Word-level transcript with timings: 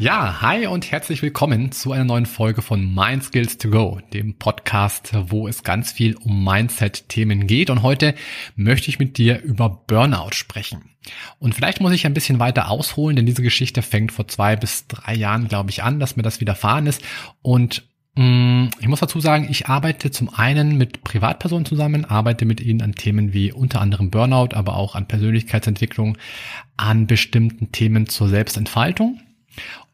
Ja, 0.00 0.40
hi 0.40 0.68
und 0.68 0.92
herzlich 0.92 1.22
willkommen 1.22 1.72
zu 1.72 1.90
einer 1.90 2.04
neuen 2.04 2.26
Folge 2.26 2.62
von 2.62 2.94
Mind 2.94 3.24
Skills 3.24 3.58
to 3.58 3.68
Go, 3.68 3.98
dem 4.12 4.38
Podcast, 4.38 5.10
wo 5.26 5.48
es 5.48 5.64
ganz 5.64 5.90
viel 5.90 6.14
um 6.14 6.44
Mindset-Themen 6.44 7.48
geht. 7.48 7.68
Und 7.68 7.82
heute 7.82 8.14
möchte 8.54 8.90
ich 8.90 9.00
mit 9.00 9.18
dir 9.18 9.42
über 9.42 9.68
Burnout 9.68 10.34
sprechen. 10.34 10.84
Und 11.40 11.56
vielleicht 11.56 11.80
muss 11.80 11.92
ich 11.92 12.06
ein 12.06 12.14
bisschen 12.14 12.38
weiter 12.38 12.70
ausholen, 12.70 13.16
denn 13.16 13.26
diese 13.26 13.42
Geschichte 13.42 13.82
fängt 13.82 14.12
vor 14.12 14.28
zwei 14.28 14.54
bis 14.54 14.86
drei 14.86 15.16
Jahren, 15.16 15.48
glaube 15.48 15.70
ich, 15.70 15.82
an, 15.82 15.98
dass 15.98 16.14
mir 16.14 16.22
das 16.22 16.40
widerfahren 16.40 16.86
ist. 16.86 17.02
Und 17.42 17.82
mm, 18.14 18.66
ich 18.78 18.86
muss 18.86 19.00
dazu 19.00 19.18
sagen, 19.18 19.48
ich 19.50 19.66
arbeite 19.66 20.12
zum 20.12 20.32
einen 20.32 20.78
mit 20.78 21.02
Privatpersonen 21.02 21.66
zusammen, 21.66 22.04
arbeite 22.04 22.44
mit 22.44 22.60
ihnen 22.60 22.82
an 22.82 22.94
Themen 22.94 23.32
wie 23.32 23.50
unter 23.50 23.80
anderem 23.80 24.12
Burnout, 24.12 24.54
aber 24.54 24.76
auch 24.76 24.94
an 24.94 25.08
Persönlichkeitsentwicklung, 25.08 26.16
an 26.76 27.08
bestimmten 27.08 27.72
Themen 27.72 28.06
zur 28.06 28.28
Selbstentfaltung. 28.28 29.18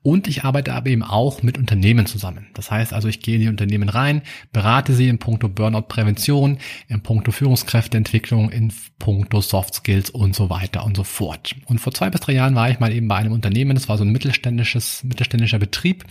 Und 0.05 0.29
ich 0.29 0.45
arbeite 0.45 0.75
aber 0.75 0.91
eben 0.91 1.03
auch 1.03 1.43
mit 1.43 1.57
Unternehmen 1.57 2.05
zusammen. 2.05 2.49
Das 2.53 2.71
heißt 2.71 2.93
also, 2.93 3.09
ich 3.09 3.21
gehe 3.21 3.37
in 3.37 3.41
die 3.41 3.49
Unternehmen 3.49 3.89
rein, 3.89 4.21
berate 4.53 4.93
sie 4.93 5.09
in 5.09 5.19
puncto 5.19 5.49
Burnout-Prävention, 5.49 6.59
in 6.89 7.01
puncto 7.01 7.33
Führungskräfteentwicklung, 7.33 8.51
in 8.51 8.71
puncto 8.99 9.41
Soft 9.41 9.73
Skills 9.73 10.11
und 10.11 10.35
so 10.37 10.51
weiter 10.51 10.85
und 10.85 10.95
so 10.95 11.05
fort. 11.05 11.57
Und 11.65 11.81
vor 11.81 11.95
zwei 11.95 12.11
bis 12.11 12.21
drei 12.21 12.35
Jahren 12.35 12.55
war 12.55 12.69
ich 12.69 12.81
mal 12.81 12.93
eben 12.93 13.09
bei 13.09 13.17
einem 13.17 13.33
Unternehmen, 13.33 13.77
das 13.77 13.89
war 13.89 13.97
so 13.97 14.05
ein 14.05 14.13
mittelständisches, 14.13 15.05
mittelständischer 15.05 15.59
Betrieb 15.59 16.05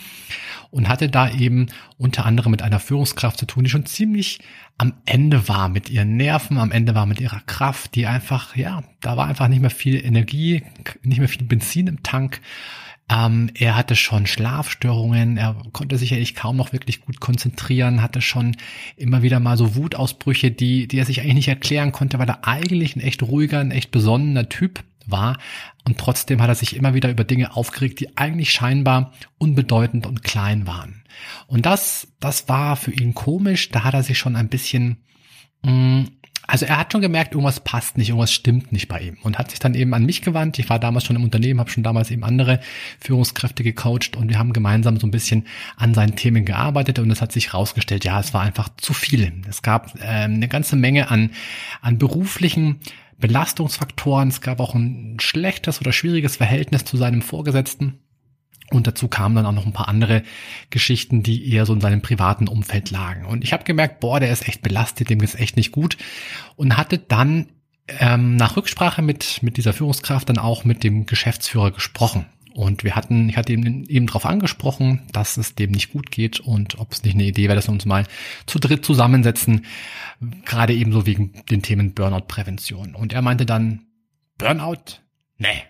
und 0.72 0.90
hatte 0.90 1.08
da 1.08 1.30
eben 1.30 1.68
unter 2.00 2.26
anderem 2.26 2.50
mit 2.50 2.64
einer 2.64 2.80
Führungskraft 2.80 3.38
zu 3.38 3.46
tun, 3.46 3.64
die 3.64 3.70
schon 3.70 3.86
ziemlich 3.86 4.40
am 4.80 4.94
Ende 5.06 5.48
war 5.48 5.70
mit 5.70 5.92
ihren 5.92 6.18
Nerven, 6.18 6.58
am 6.58 6.72
Ende 6.72 6.96
war 6.96 7.06
mit 7.06 7.22
ihrer 7.22 7.42
Kraft, 7.42 7.94
die 7.94 8.08
einfach, 8.08 8.56
ja, 8.56 8.84
da 9.02 9.18
war 9.18 9.28
einfach 9.28 9.50
nicht 9.50 9.62
mehr 9.62 9.70
viel 9.70 10.04
Energie, 10.04 10.64
nicht 11.04 11.20
mehr 11.20 11.30
viel 11.30 11.46
Benzin 11.46 11.86
im 11.86 12.02
Tank 12.02 12.42
ähm, 13.10 13.50
er 13.56 13.76
hatte 13.76 13.96
schon 13.96 14.28
Schlafstörungen, 14.28 15.38
er 15.38 15.56
konnte 15.74 15.98
sich 15.98 16.14
eigentlich 16.14 16.36
kaum 16.36 16.56
noch 16.56 16.72
wirklich 16.72 17.02
gut 17.02 17.20
konzentrieren, 17.20 18.02
hatte 18.02 18.22
schon 18.22 18.56
immer 18.96 19.22
wieder 19.22 19.40
mal 19.40 19.58
so 19.58 19.76
Wutausbrüche, 19.76 20.52
die, 20.52 20.88
die 20.88 20.98
er 20.98 21.06
sich 21.06 21.20
eigentlich 21.20 21.34
nicht 21.34 21.48
erklären 21.50 21.92
konnte, 21.92 22.18
weil 22.20 22.30
er 22.30 22.48
eigentlich 22.48 22.96
ein 22.96 23.02
echt 23.02 23.22
ruhiger, 23.24 23.60
ein 23.60 23.72
echt 23.72 23.92
besonnener 23.92 24.48
Typ 24.48 24.84
war. 25.06 25.38
Und 25.86 25.98
trotzdem 25.98 26.42
hat 26.42 26.48
er 26.50 26.56
sich 26.56 26.76
immer 26.76 26.94
wieder 26.94 27.10
über 27.10 27.26
Dinge 27.26 27.56
aufgeregt, 27.56 28.00
die 28.00 28.18
eigentlich 28.18 28.52
scheinbar 28.52 29.14
unbedeutend 29.38 30.06
und 30.06 30.24
klein 30.24 30.66
waren. 30.66 31.04
Und 31.48 31.66
das, 31.66 32.08
das 32.22 32.48
war 32.48 32.78
für 32.78 32.92
ihn 32.92 33.14
komisch. 33.14 33.70
Da 33.70 33.84
hat 33.84 33.94
er 33.94 34.04
sich 34.04 34.18
schon 34.18 34.38
ein 34.38 34.48
bisschen 34.48 35.04
mh, 35.64 35.72
mm, 35.72 36.08
also 36.48 36.66
er 36.66 36.78
hat 36.78 36.92
schon 36.92 37.02
gemerkt, 37.02 37.34
irgendwas 37.34 37.62
passt 37.62 37.98
nicht, 37.98 38.10
irgendwas 38.10 38.34
stimmt 38.34 38.72
nicht 38.72 38.88
bei 38.88 39.00
ihm 39.00 39.18
und 39.24 39.38
hat 39.38 39.52
sich 39.52 39.60
dann 39.60 39.76
eben 39.76 39.94
an 39.94 40.06
mich 40.06 40.22
gewandt. 40.22 40.60
Ich 40.60 40.70
war 40.70 40.80
damals 40.80 41.06
schon 41.06 41.16
im 41.16 41.24
Unternehmen, 41.24 41.60
habe 41.60 41.70
schon 41.70 41.84
damals 41.84 42.12
eben 42.12 42.24
andere 42.24 42.60
Führungskräfte 43.00 43.64
gecoacht 43.64 44.18
und 44.18 44.30
wir 44.30 44.38
haben 44.38 44.54
gemeinsam 44.54 45.00
so 45.00 45.08
ein 45.08 45.12
bisschen 45.12 45.48
an 45.78 45.94
seinen 45.94 46.16
Themen 46.16 46.46
gearbeitet 46.46 47.00
und 47.00 47.10
es 47.12 47.22
hat 47.22 47.32
sich 47.32 47.54
herausgestellt, 47.54 48.04
ja, 48.04 48.20
es 48.20 48.34
war 48.34 48.42
einfach 48.42 48.70
zu 48.78 48.94
viel. 48.94 49.32
Es 49.48 49.62
gab 49.62 49.96
äh, 50.02 50.06
eine 50.06 50.48
ganze 50.48 50.76
Menge 50.76 51.10
an, 51.10 51.32
an 51.82 51.98
beruflichen 51.98 52.80
Belastungsfaktoren. 53.20 54.30
Es 54.30 54.42
gab 54.42 54.60
auch 54.60 54.76
ein 54.76 55.18
schlechtes 55.20 55.80
oder 55.80 55.94
schwieriges 55.94 56.36
Verhältnis 56.36 56.84
zu 56.84 56.98
seinem 56.98 57.22
Vorgesetzten. 57.22 58.00
Und 58.72 58.88
dazu 58.88 59.08
kamen 59.08 59.36
dann 59.36 59.46
auch 59.46 59.52
noch 59.52 59.66
ein 59.66 59.74
paar 59.74 59.88
andere 59.88 60.24
Geschichten, 60.70 61.22
die 61.22 61.52
eher 61.52 61.66
so 61.66 61.74
in 61.74 61.82
seinem 61.82 62.02
privaten 62.02 62.48
Umfeld 62.48 62.92
lagen. 62.92 63.26
Und 63.26 63.44
ich 63.44 63.54
habe 63.54 63.64
gemerkt, 63.64 64.00
boah, 64.00 64.20
der 64.20 64.32
ist 64.32 64.48
echt 64.48 64.62
belastet, 64.62 65.10
dem 65.10 65.20
geht's 65.20 65.36
echt 65.36 65.58
nicht 65.58 65.72
gut. 65.72 65.98
Und 66.56 66.78
hatte 66.78 66.98
dann 66.98 67.50
ähm, 67.88 68.36
nach 68.36 68.56
Rücksprache 68.56 69.02
mit, 69.02 69.44
mit 69.44 69.58
dieser 69.58 69.74
Führungskraft 69.74 70.30
dann 70.30 70.38
auch 70.38 70.66
mit 70.66 70.84
dem 70.84 71.06
Geschäftsführer 71.06 71.72
gesprochen. 71.72 72.26
Und 72.54 72.84
wir 72.84 72.96
hatten, 72.96 73.30
ich 73.30 73.38
hatte 73.38 73.52
eben, 73.52 73.84
eben 73.86 74.06
darauf 74.06 74.26
angesprochen, 74.26 75.02
dass 75.12 75.38
es 75.38 75.56
dem 75.56 75.72
nicht 75.72 75.92
gut 75.92 76.12
geht 76.12 76.40
und 76.40 76.78
ob 76.80 76.92
es 76.92 77.04
nicht 77.04 77.16
eine 77.16 77.24
Idee 77.24 77.44
wäre, 77.44 77.56
dass 77.56 77.68
wir 77.68 77.74
uns 77.74 77.86
mal 77.86 78.06
zu 78.46 78.60
dritt 78.60 78.86
zusammensetzen, 78.86 79.66
gerade 80.46 80.74
ebenso 80.74 81.08
wegen 81.08 81.34
den 81.50 81.64
Themen 81.64 81.94
Burnout-Prävention. 81.94 82.94
Und 82.94 83.12
er 83.12 83.24
meinte 83.24 83.46
dann, 83.46 83.88
Burnout? 84.38 85.00
Nee. 85.38 85.64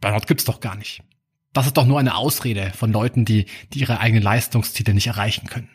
Burnout 0.00 0.26
gibt's 0.26 0.44
doch 0.44 0.60
gar 0.60 0.76
nicht. 0.76 1.02
Das 1.52 1.66
ist 1.66 1.76
doch 1.76 1.86
nur 1.86 1.98
eine 1.98 2.14
Ausrede 2.14 2.72
von 2.74 2.92
Leuten, 2.92 3.24
die, 3.24 3.46
die 3.72 3.80
ihre 3.80 4.00
eigenen 4.00 4.22
Leistungsziele 4.22 4.94
nicht 4.94 5.06
erreichen 5.06 5.46
können. 5.48 5.68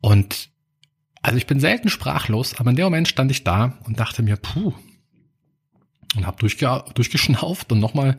Und 0.00 0.50
also 1.22 1.38
ich 1.38 1.46
bin 1.46 1.60
selten 1.60 1.88
sprachlos, 1.88 2.54
aber 2.58 2.70
in 2.70 2.76
dem 2.76 2.84
Moment 2.84 3.08
stand 3.08 3.30
ich 3.30 3.44
da 3.44 3.78
und 3.84 4.00
dachte 4.00 4.22
mir, 4.22 4.36
puh, 4.36 4.72
und 6.16 6.26
habe 6.26 6.38
durchge 6.38 6.84
durchgeschnauft 6.94 7.72
und 7.72 7.78
nochmal, 7.78 8.18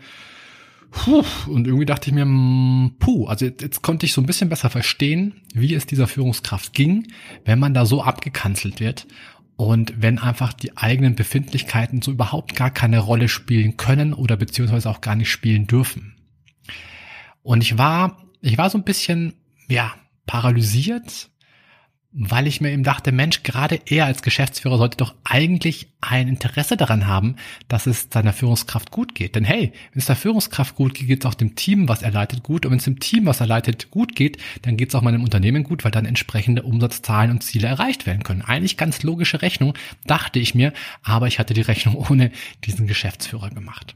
puh, 0.92 1.24
und 1.48 1.68
irgendwie 1.68 1.86
dachte 1.86 2.10
ich 2.10 2.14
mir, 2.14 2.26
mm, 2.26 2.96
puh, 3.00 3.28
also 3.28 3.46
jetzt, 3.46 3.62
jetzt 3.62 3.82
konnte 3.82 4.06
ich 4.06 4.14
so 4.14 4.22
ein 4.22 4.26
bisschen 4.26 4.50
besser 4.50 4.70
verstehen, 4.70 5.42
wie 5.54 5.74
es 5.74 5.86
dieser 5.86 6.08
Führungskraft 6.08 6.74
ging, 6.74 7.12
wenn 7.46 7.60
man 7.60 7.74
da 7.74 7.86
so 7.86 8.02
abgekanzelt 8.02 8.80
wird 8.80 9.06
und 9.56 10.02
wenn 10.02 10.20
einfach 10.20 10.54
die 10.54 10.78
eigenen 10.78 11.16
Befindlichkeiten 11.16 12.02
so 12.02 12.12
überhaupt 12.12 12.56
gar 12.56 12.72
keine 12.72 13.00
Rolle 13.00 13.30
spielen 13.30 13.78
können 13.78 14.14
oder 14.14 14.36
beziehungsweise 14.36 14.90
auch 14.90 15.02
gar 15.02 15.16
nicht 15.16 15.32
spielen 15.32 15.68
dürfen. 15.68 16.16
Und 17.44 17.62
ich 17.62 17.78
war, 17.78 18.18
ich 18.42 18.58
war 18.58 18.70
so 18.70 18.78
ein 18.78 18.84
bisschen, 18.84 19.34
ja, 19.68 19.94
paralysiert 20.26 21.30
weil 22.14 22.46
ich 22.46 22.62
mir 22.62 22.72
eben 22.72 22.84
dachte, 22.84 23.12
Mensch, 23.12 23.42
gerade 23.42 23.80
er 23.88 24.06
als 24.06 24.22
Geschäftsführer 24.22 24.78
sollte 24.78 24.98
doch 24.98 25.16
eigentlich 25.24 25.88
ein 26.00 26.28
Interesse 26.28 26.78
daran 26.78 27.08
haben, 27.08 27.38
dass 27.68 27.88
es 27.88 28.08
seiner 28.12 28.34
Führungskraft 28.34 28.92
gut 28.92 29.16
geht. 29.16 29.36
Denn 29.36 29.44
hey, 29.44 29.74
wenn 29.92 30.00
es 30.00 30.06
der 30.06 30.16
Führungskraft 30.16 30.76
gut 30.76 30.94
geht, 30.94 31.08
geht 31.08 31.24
es 31.24 31.26
auch 31.26 31.34
dem 31.34 31.56
Team, 31.56 31.90
was 31.90 32.04
er 32.04 32.12
leitet, 32.12 32.44
gut. 32.44 32.66
Und 32.66 32.72
wenn 32.72 32.78
es 32.78 32.86
dem 32.86 33.00
Team, 33.00 33.26
was 33.26 33.40
er 33.40 33.48
leitet, 33.48 33.90
gut 33.90 34.16
geht, 34.16 34.38
dann 34.62 34.78
geht 34.78 34.90
es 34.90 34.96
auch 34.96 35.02
meinem 35.02 35.24
Unternehmen 35.24 35.64
gut, 35.64 35.84
weil 35.84 35.92
dann 35.92 36.06
entsprechende 36.06 36.62
Umsatzzahlen 36.62 37.32
und 37.32 37.42
Ziele 37.42 37.68
erreicht 37.68 38.06
werden 38.06 38.24
können. 38.24 38.44
Eigentlich 38.44 38.78
ganz 38.78 39.02
logische 39.02 39.42
Rechnung, 39.42 39.74
dachte 40.06 40.38
ich 40.38 40.54
mir, 40.54 40.72
aber 41.02 41.28
ich 41.28 41.40
hatte 41.40 41.56
die 41.56 41.62
Rechnung 41.62 41.96
ohne 42.10 42.32
diesen 42.64 42.86
Geschäftsführer 42.86 43.50
gemacht. 43.50 43.96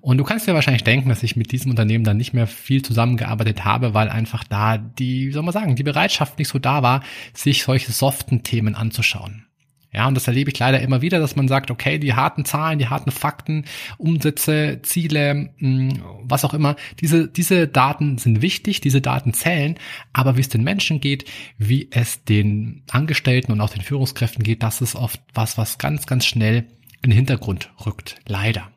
Und 0.00 0.18
du 0.18 0.24
kannst 0.24 0.46
dir 0.46 0.54
wahrscheinlich 0.54 0.84
denken, 0.84 1.08
dass 1.08 1.22
ich 1.22 1.36
mit 1.36 1.52
diesem 1.52 1.70
Unternehmen 1.70 2.04
dann 2.04 2.16
nicht 2.16 2.32
mehr 2.32 2.46
viel 2.46 2.82
zusammengearbeitet 2.82 3.64
habe, 3.64 3.92
weil 3.92 4.08
einfach 4.08 4.44
da 4.44 4.78
die, 4.78 5.28
wie 5.28 5.32
soll 5.32 5.42
man 5.42 5.52
sagen, 5.52 5.76
die 5.76 5.82
Bereitschaft 5.82 6.38
nicht 6.38 6.48
so 6.48 6.58
da 6.58 6.82
war, 6.82 7.02
sich 7.34 7.62
solche 7.64 7.92
soften 7.92 8.42
Themen 8.42 8.74
anzuschauen. 8.74 9.46
Ja, 9.92 10.06
und 10.06 10.14
das 10.14 10.28
erlebe 10.28 10.50
ich 10.50 10.58
leider 10.58 10.80
immer 10.80 11.02
wieder, 11.02 11.18
dass 11.18 11.34
man 11.34 11.48
sagt, 11.48 11.70
okay, 11.70 11.98
die 11.98 12.14
harten 12.14 12.44
Zahlen, 12.44 12.78
die 12.78 12.86
harten 12.86 13.10
Fakten, 13.10 13.64
Umsätze, 13.98 14.78
Ziele, 14.82 15.50
hm, 15.58 16.00
was 16.22 16.44
auch 16.44 16.54
immer, 16.54 16.76
diese, 17.00 17.26
diese 17.26 17.66
Daten 17.66 18.16
sind 18.16 18.40
wichtig, 18.40 18.80
diese 18.80 19.00
Daten 19.00 19.34
zählen, 19.34 19.76
aber 20.12 20.36
wie 20.36 20.42
es 20.42 20.48
den 20.48 20.62
Menschen 20.62 21.00
geht, 21.00 21.24
wie 21.58 21.88
es 21.90 22.22
den 22.22 22.84
Angestellten 22.90 23.50
und 23.50 23.60
auch 23.60 23.70
den 23.70 23.82
Führungskräften 23.82 24.44
geht, 24.44 24.62
das 24.62 24.80
ist 24.80 24.94
oft 24.94 25.20
was, 25.34 25.58
was 25.58 25.78
ganz, 25.78 26.06
ganz 26.06 26.24
schnell 26.24 26.66
in 27.02 27.10
den 27.10 27.16
Hintergrund 27.16 27.72
rückt. 27.84 28.16
Leider. 28.28 28.70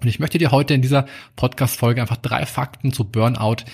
Und 0.00 0.08
ich 0.08 0.18
möchte 0.18 0.38
dir 0.38 0.50
heute 0.50 0.74
in 0.74 0.82
dieser 0.82 1.06
Podcast-Folge 1.36 2.00
einfach 2.00 2.16
drei 2.16 2.46
Fakten 2.46 2.92
zu 2.92 3.04
Burnout 3.04 3.64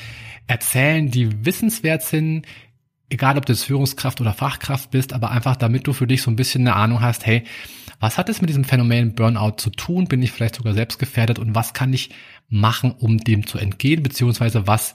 erzählen, 0.46 1.11
die 1.11 1.44
wissenswert 1.44 2.02
sind, 2.02 2.46
egal 3.08 3.37
ob 3.37 3.46
du 3.46 3.52
jetzt 3.52 3.64
Führungskraft 3.64 4.20
oder 4.20 4.32
Fachkraft 4.32 4.90
bist, 4.90 5.12
aber 5.12 5.31
einfach 5.31 5.56
damit 5.56 5.87
du 5.87 5.93
für 5.93 6.06
dich 6.06 6.22
so 6.22 6.31
ein 6.31 6.37
bisschen 6.37 6.67
eine 6.67 6.76
Ahnung 6.76 7.00
hast, 7.00 7.26
hey, 7.26 7.44
was 7.99 8.17
hat 8.17 8.28
es 8.28 8.40
mit 8.40 8.49
diesem 8.49 8.64
Phänomen 8.64 9.14
Burnout 9.14 9.56
zu 9.58 9.70
tun? 9.70 10.06
Bin 10.06 10.22
ich 10.22 10.32
vielleicht 10.32 10.56
sogar 10.56 10.72
selbst 10.72 10.99
gefährdet 10.99 11.38
und 11.38 11.55
was 11.55 11.75
kann 11.75 11.93
ich 11.93 12.11
machen, 12.49 12.93
um 12.93 13.19
dem 13.19 13.46
zu 13.46 13.58
entgehen, 13.58 14.02
beziehungsweise 14.02 14.66
was 14.66 14.94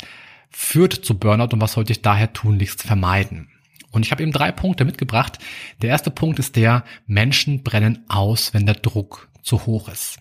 führt 0.49 0.93
zu 0.93 1.17
Burnout 1.17 1.53
und 1.53 1.61
was 1.61 1.73
sollte 1.73 1.91
ich 1.91 2.01
daher 2.01 2.33
tunlichst 2.33 2.81
vermeiden? 2.81 3.49
Und 3.91 4.05
ich 4.05 4.11
habe 4.11 4.23
eben 4.23 4.31
drei 4.31 4.51
Punkte 4.51 4.83
mitgebracht. 4.83 5.39
Der 5.81 5.89
erste 5.89 6.11
Punkt 6.11 6.39
ist 6.39 6.55
der, 6.55 6.83
Menschen 7.05 7.63
brennen 7.63 8.03
aus, 8.09 8.53
wenn 8.53 8.65
der 8.65 8.75
Druck 8.75 9.29
zu 9.41 9.65
hoch 9.65 9.87
ist. 9.87 10.17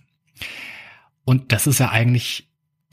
Und 1.25 1.53
das 1.53 1.67
ist 1.67 1.79
ja 1.79 1.91
eigentlich 1.91 2.49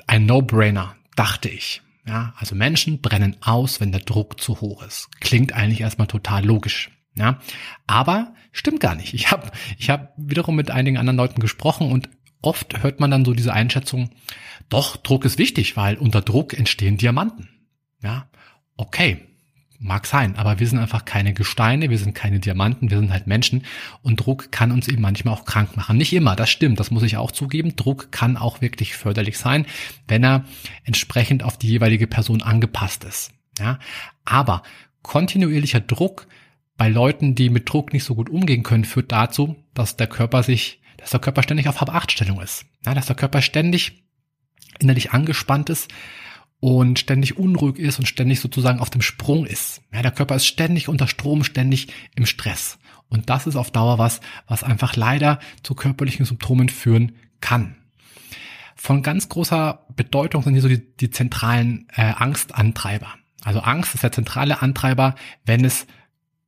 ein 0.07 0.25
No-Brainer, 0.25 0.95
dachte 1.15 1.49
ich. 1.49 1.81
Ja, 2.07 2.33
also 2.37 2.55
Menschen 2.55 3.01
brennen 3.01 3.37
aus, 3.41 3.79
wenn 3.79 3.91
der 3.91 4.01
Druck 4.01 4.41
zu 4.41 4.59
hoch 4.59 4.83
ist. 4.83 5.09
Klingt 5.19 5.53
eigentlich 5.53 5.81
erstmal 5.81 6.07
total 6.07 6.43
logisch. 6.43 6.89
Ja, 7.15 7.39
aber 7.87 8.33
stimmt 8.51 8.79
gar 8.79 8.95
nicht. 8.95 9.13
Ich 9.13 9.31
habe 9.31 9.51
ich 9.77 9.89
hab 9.89 10.13
wiederum 10.17 10.55
mit 10.55 10.71
einigen 10.71 10.97
anderen 10.97 11.17
Leuten 11.17 11.41
gesprochen 11.41 11.91
und 11.91 12.09
oft 12.41 12.81
hört 12.81 12.99
man 12.99 13.11
dann 13.11 13.25
so 13.25 13.33
diese 13.33 13.53
Einschätzung, 13.53 14.09
doch, 14.69 14.97
Druck 14.97 15.25
ist 15.25 15.37
wichtig, 15.37 15.75
weil 15.75 15.97
unter 15.97 16.21
Druck 16.21 16.57
entstehen 16.57 16.97
Diamanten. 16.97 17.49
Ja, 18.01 18.29
okay, 18.77 19.27
mag 19.81 20.05
sein, 20.05 20.35
aber 20.35 20.59
wir 20.59 20.67
sind 20.67 20.77
einfach 20.77 21.05
keine 21.05 21.33
Gesteine, 21.33 21.89
wir 21.89 21.97
sind 21.97 22.13
keine 22.13 22.39
Diamanten, 22.39 22.91
wir 22.91 22.99
sind 22.99 23.11
halt 23.11 23.25
Menschen 23.25 23.65
und 24.03 24.17
Druck 24.17 24.51
kann 24.51 24.71
uns 24.71 24.87
eben 24.87 25.01
manchmal 25.01 25.33
auch 25.33 25.43
krank 25.43 25.75
machen. 25.75 25.97
Nicht 25.97 26.13
immer, 26.13 26.35
das 26.35 26.51
stimmt, 26.51 26.79
das 26.79 26.91
muss 26.91 27.03
ich 27.03 27.17
auch 27.17 27.31
zugeben. 27.31 27.75
Druck 27.75 28.11
kann 28.11 28.37
auch 28.37 28.61
wirklich 28.61 28.95
förderlich 28.95 29.39
sein, 29.39 29.65
wenn 30.07 30.23
er 30.23 30.45
entsprechend 30.83 31.43
auf 31.43 31.57
die 31.57 31.67
jeweilige 31.67 32.05
Person 32.05 32.43
angepasst 32.43 33.03
ist. 33.03 33.33
Ja, 33.59 33.79
aber 34.23 34.61
kontinuierlicher 35.01 35.81
Druck 35.81 36.27
bei 36.77 36.87
Leuten, 36.87 37.33
die 37.33 37.49
mit 37.49 37.67
Druck 37.67 37.91
nicht 37.91 38.03
so 38.03 38.15
gut 38.15 38.29
umgehen 38.29 38.63
können, 38.63 38.85
führt 38.85 39.11
dazu, 39.11 39.55
dass 39.73 39.97
der 39.97 40.07
Körper 40.07 40.43
sich, 40.43 40.81
dass 40.97 41.09
der 41.09 41.19
Körper 41.19 41.41
ständig 41.41 41.67
auf 41.67 41.81
Hab-8-Stellung 41.81 42.39
ist. 42.39 42.65
Ja, 42.85 42.93
dass 42.93 43.07
der 43.07 43.15
Körper 43.15 43.41
ständig 43.41 44.03
innerlich 44.79 45.11
angespannt 45.11 45.69
ist 45.69 45.91
und 46.61 46.99
ständig 46.99 47.37
unruhig 47.37 47.77
ist 47.77 47.99
und 47.99 48.05
ständig 48.05 48.39
sozusagen 48.39 48.79
auf 48.79 48.91
dem 48.91 49.01
Sprung 49.01 49.45
ist. 49.45 49.81
Ja, 49.91 50.03
der 50.03 50.11
Körper 50.11 50.35
ist 50.35 50.45
ständig 50.45 50.87
unter 50.87 51.07
Strom, 51.07 51.43
ständig 51.43 51.87
im 52.15 52.25
Stress. 52.25 52.77
Und 53.09 53.29
das 53.29 53.47
ist 53.47 53.57
auf 53.57 53.71
Dauer 53.71 53.97
was, 53.97 54.21
was 54.47 54.63
einfach 54.63 54.95
leider 54.95 55.39
zu 55.63 55.73
körperlichen 55.73 56.25
Symptomen 56.25 56.69
führen 56.69 57.13
kann. 57.41 57.75
Von 58.75 59.01
ganz 59.01 59.27
großer 59.27 59.85
Bedeutung 59.95 60.43
sind 60.43 60.53
hier 60.53 60.61
so 60.61 60.67
die, 60.67 60.95
die 60.95 61.09
zentralen 61.09 61.87
äh, 61.95 62.13
Angstantreiber. 62.15 63.07
Also 63.43 63.59
Angst 63.61 63.95
ist 63.95 64.03
der 64.03 64.11
zentrale 64.11 64.61
Antreiber, 64.61 65.15
wenn 65.45 65.65
es 65.65 65.87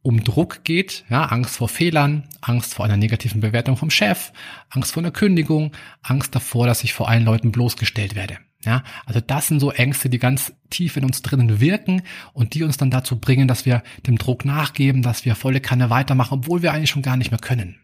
um 0.04 0.24
Druck 0.24 0.64
geht, 0.64 1.06
ja, 1.10 1.26
Angst 1.26 1.58
vor 1.58 1.70
Fehlern, 1.70 2.28
Angst 2.42 2.76
vor 2.76 2.86
einer 2.86 2.98
negativen 2.98 3.42
Bewertung 3.42 3.78
vom 3.78 3.90
Chef, 3.90 4.32
Angst 4.70 4.92
vor 4.94 5.02
einer 5.02 5.12
Kündigung, 5.12 5.72
Angst 6.02 6.36
davor, 6.36 6.68
dass 6.68 6.84
ich 6.84 6.94
vor 6.94 7.10
allen 7.10 7.26
Leuten 7.26 7.52
bloßgestellt 7.52 8.14
werde. 8.14 8.38
Ja, 8.66 8.84
also 9.06 9.20
das 9.20 9.48
sind 9.48 9.60
so 9.60 9.72
Ängste, 9.72 10.10
die 10.10 10.20
ganz 10.20 10.54
tief 10.70 10.96
in 10.96 11.04
uns 11.04 11.22
drinnen 11.22 11.60
wirken 11.60 12.02
und 12.32 12.54
die 12.54 12.64
uns 12.64 12.78
dann 12.78 12.92
dazu 12.92 13.20
bringen, 13.20 13.48
dass 13.48 13.66
wir 13.66 13.84
dem 14.08 14.18
Druck 14.18 14.46
nachgeben, 14.46 15.02
dass 15.02 15.26
wir 15.26 15.36
volle 15.36 15.60
Kanne 15.60 15.90
weitermachen, 15.90 16.40
obwohl 16.40 16.62
wir 16.62 16.72
eigentlich 16.72 16.90
schon 16.90 17.02
gar 17.02 17.18
nicht 17.18 17.32
mehr 17.32 17.40
können. 17.40 17.78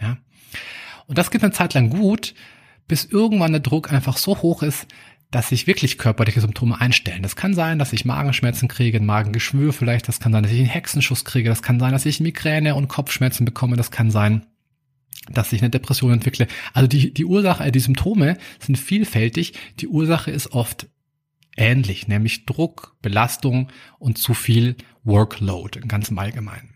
Ja. 0.00 0.16
Und 1.06 1.18
das 1.18 1.30
geht 1.30 1.42
eine 1.42 1.52
Zeit 1.52 1.74
lang 1.74 1.90
gut, 1.90 2.34
bis 2.88 3.04
irgendwann 3.04 3.52
der 3.52 3.60
Druck 3.60 3.92
einfach 3.92 4.16
so 4.16 4.42
hoch 4.42 4.62
ist, 4.62 4.88
dass 5.30 5.50
sich 5.50 5.66
wirklich 5.66 5.98
körperliche 5.98 6.40
Symptome 6.40 6.80
einstellen. 6.80 7.22
Das 7.22 7.36
kann 7.36 7.54
sein, 7.54 7.78
dass 7.78 7.92
ich 7.92 8.04
Magenschmerzen 8.04 8.66
kriege, 8.66 8.98
ein 8.98 9.06
Magengeschwür 9.06 9.72
vielleicht, 9.72 10.08
das 10.08 10.20
kann 10.20 10.32
sein, 10.32 10.42
dass 10.42 10.52
ich 10.52 10.58
einen 10.58 10.68
Hexenschuss 10.68 11.24
kriege, 11.24 11.48
das 11.48 11.62
kann 11.62 11.78
sein, 11.78 11.92
dass 11.92 12.06
ich 12.06 12.20
Migräne 12.20 12.74
und 12.74 12.88
Kopfschmerzen 12.88 13.44
bekomme, 13.44 13.76
das 13.76 13.90
kann 13.90 14.10
sein, 14.10 14.46
dass 15.30 15.52
ich 15.52 15.60
eine 15.60 15.70
Depression 15.70 16.12
entwickle. 16.12 16.46
Also 16.72 16.86
die, 16.86 17.12
die 17.12 17.24
Ursache, 17.24 17.64
äh, 17.64 17.72
die 17.72 17.80
Symptome 17.80 18.38
sind 18.58 18.76
vielfältig. 18.76 19.54
Die 19.80 19.88
Ursache 19.88 20.30
ist 20.30 20.52
oft 20.52 20.88
ähnlich, 21.56 22.08
nämlich 22.08 22.46
Druck, 22.46 22.96
Belastung 23.02 23.68
und 23.98 24.18
zu 24.18 24.34
viel 24.34 24.76
Workload, 25.04 25.80
ganz 25.80 26.10
im 26.10 26.18
Allgemeinen. 26.18 26.74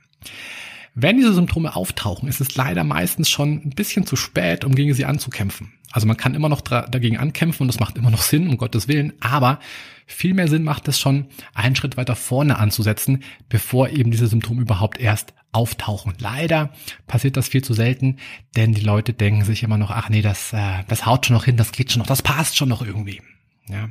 Wenn 0.94 1.16
diese 1.16 1.32
Symptome 1.32 1.74
auftauchen, 1.74 2.28
ist 2.28 2.40
es 2.40 2.54
leider 2.54 2.84
meistens 2.84 3.30
schon 3.30 3.62
ein 3.64 3.70
bisschen 3.70 4.06
zu 4.06 4.14
spät, 4.14 4.64
um 4.64 4.74
gegen 4.74 4.92
sie 4.92 5.06
anzukämpfen. 5.06 5.72
Also 5.90 6.06
man 6.06 6.16
kann 6.16 6.34
immer 6.34 6.48
noch 6.48 6.60
dagegen 6.60 7.18
ankämpfen 7.18 7.62
und 7.62 7.68
das 7.68 7.80
macht 7.80 7.96
immer 7.96 8.10
noch 8.10 8.22
Sinn, 8.22 8.48
um 8.48 8.56
Gottes 8.56 8.88
Willen, 8.88 9.12
aber 9.20 9.58
viel 10.06 10.34
mehr 10.34 10.48
Sinn 10.48 10.64
macht 10.64 10.88
es 10.88 10.98
schon, 10.98 11.26
einen 11.54 11.76
Schritt 11.76 11.96
weiter 11.96 12.16
vorne 12.16 12.58
anzusetzen, 12.58 13.22
bevor 13.48 13.90
eben 13.90 14.10
diese 14.10 14.26
Symptome 14.26 14.62
überhaupt 14.62 14.98
erst 14.98 15.34
auftauchen. 15.52 16.14
Leider 16.18 16.72
passiert 17.06 17.36
das 17.36 17.48
viel 17.48 17.62
zu 17.62 17.74
selten, 17.74 18.18
denn 18.56 18.72
die 18.72 18.80
Leute 18.80 19.12
denken 19.12 19.44
sich 19.44 19.62
immer 19.62 19.78
noch, 19.78 19.90
ach 19.90 20.08
nee, 20.08 20.22
das, 20.22 20.52
äh, 20.52 20.84
das 20.88 21.06
haut 21.06 21.26
schon 21.26 21.36
noch 21.36 21.44
hin, 21.44 21.56
das 21.56 21.72
geht 21.72 21.92
schon 21.92 22.00
noch, 22.00 22.06
das 22.06 22.22
passt 22.22 22.56
schon 22.56 22.68
noch 22.68 22.82
irgendwie. 22.82 23.20
Ja. 23.68 23.90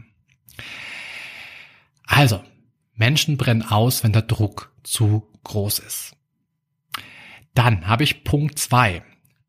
Also, 2.05 2.43
Menschen 2.95 3.37
brennen 3.37 3.63
aus, 3.63 4.03
wenn 4.03 4.11
der 4.11 4.23
Druck 4.23 4.73
zu 4.83 5.27
groß 5.43 5.79
ist. 5.79 6.15
Dann 7.53 7.87
habe 7.87 8.03
ich 8.03 8.23
Punkt 8.23 8.59
zwei. 8.59 9.03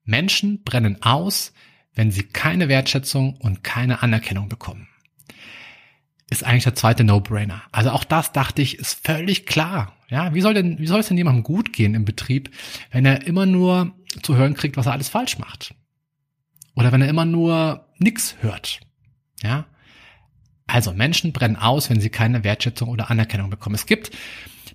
Menschen 0.04 0.62
brennen 0.62 1.02
aus, 1.02 1.52
wenn 1.94 2.10
sie 2.10 2.24
keine 2.24 2.68
Wertschätzung 2.68 3.36
und 3.36 3.62
keine 3.62 4.02
Anerkennung 4.02 4.48
bekommen. 4.48 4.88
Ist 6.30 6.44
eigentlich 6.44 6.64
der 6.64 6.74
zweite 6.74 7.04
No-Brainer. 7.04 7.62
Also 7.72 7.90
auch 7.90 8.04
das 8.04 8.32
dachte 8.32 8.62
ich, 8.62 8.78
ist 8.78 9.06
völlig 9.06 9.44
klar. 9.44 9.96
Ja, 10.08 10.34
wie 10.34 10.40
soll 10.40 10.54
denn, 10.54 10.78
wie 10.78 10.86
soll 10.86 11.00
es 11.00 11.08
denn 11.08 11.18
jemandem 11.18 11.42
gut 11.42 11.72
gehen 11.72 11.94
im 11.94 12.04
Betrieb, 12.04 12.50
wenn 12.90 13.04
er 13.04 13.26
immer 13.26 13.46
nur 13.46 13.92
zu 14.22 14.36
hören 14.36 14.54
kriegt, 14.54 14.76
was 14.76 14.86
er 14.86 14.92
alles 14.92 15.10
falsch 15.10 15.38
macht? 15.38 15.74
Oder 16.74 16.90
wenn 16.90 17.02
er 17.02 17.08
immer 17.08 17.26
nur 17.26 17.86
nix 17.98 18.36
hört? 18.40 18.80
Ja? 19.42 19.66
Also 20.66 20.94
Menschen 20.94 21.32
brennen 21.32 21.56
aus, 21.56 21.90
wenn 21.90 22.00
sie 22.00 22.08
keine 22.08 22.44
Wertschätzung 22.44 22.88
oder 22.88 23.10
Anerkennung 23.10 23.50
bekommen. 23.50 23.74
Es 23.74 23.84
gibt 23.84 24.10